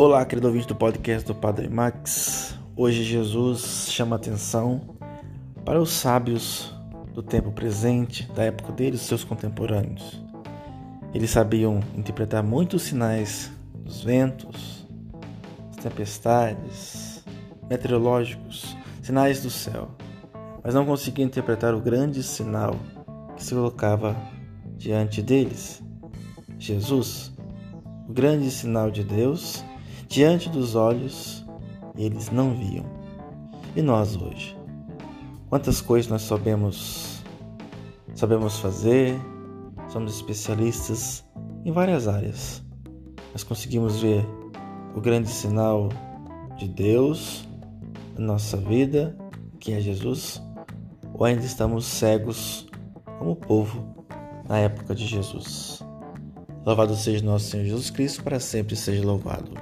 [0.00, 2.56] Olá, querido ouvinte do podcast do Padre Max.
[2.76, 4.96] Hoje Jesus chama atenção
[5.64, 6.72] para os sábios
[7.12, 10.22] do tempo presente, da época deles, seus contemporâneos.
[11.12, 14.86] Eles sabiam interpretar muitos sinais dos ventos,
[15.74, 17.24] das tempestades,
[17.68, 19.90] meteorológicos, sinais do céu,
[20.62, 22.76] mas não conseguiam interpretar o grande sinal
[23.36, 24.16] que se colocava
[24.76, 25.82] diante deles.
[26.56, 27.32] Jesus,
[28.08, 29.64] o grande sinal de Deus
[30.08, 31.44] diante dos olhos
[31.96, 32.84] eles não viam.
[33.76, 34.56] E nós hoje?
[35.48, 37.18] Quantas coisas nós sabemos
[38.14, 39.14] sabemos fazer,
[39.88, 41.24] somos especialistas
[41.64, 42.62] em várias áreas.
[43.32, 44.26] Mas conseguimos ver
[44.94, 45.88] o grande sinal
[46.56, 47.46] de Deus
[48.16, 49.16] na nossa vida,
[49.60, 50.42] que é Jesus,
[51.14, 52.66] ou ainda estamos cegos
[53.18, 54.04] como povo
[54.48, 55.82] na época de Jesus.
[56.64, 59.52] Louvado seja nosso Senhor Jesus Cristo, para sempre seja louvado.